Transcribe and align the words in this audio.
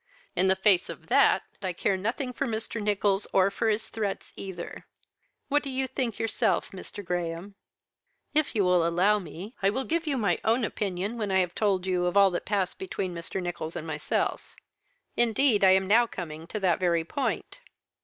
In 0.35 0.47
the 0.47 0.55
face 0.55 0.89
of 0.89 1.09
that, 1.09 1.43
I 1.61 1.73
care 1.73 1.95
nothing 1.95 2.33
for 2.33 2.47
Mr. 2.47 2.81
Nicholls, 2.81 3.27
or 3.33 3.51
for 3.51 3.69
his 3.69 3.89
threats 3.89 4.33
either. 4.35 4.87
What 5.47 5.61
do 5.61 5.69
you 5.69 5.85
think 5.85 6.17
yourself, 6.17 6.71
Mr. 6.71 7.05
Graham?" 7.05 7.53
"If 8.33 8.55
you 8.55 8.63
will 8.63 8.83
allow 8.87 9.19
me, 9.19 9.53
I 9.61 9.69
will 9.69 9.83
give 9.83 10.07
you 10.07 10.17
my 10.17 10.39
own 10.43 10.63
opinion 10.63 11.19
when 11.19 11.29
I 11.29 11.37
have 11.41 11.53
told 11.53 11.85
you 11.85 12.07
of 12.07 12.17
all 12.17 12.31
that 12.31 12.45
passed 12.45 12.79
between 12.79 13.13
Mr. 13.13 13.39
Nicholls 13.43 13.75
and 13.75 13.85
myself. 13.85 14.55
Indeed, 15.15 15.63
I 15.63 15.69
am 15.69 15.85
now 15.85 16.07
coming 16.07 16.47
to 16.47 16.59
that 16.59 16.79
very 16.79 17.03
point." 17.03 17.59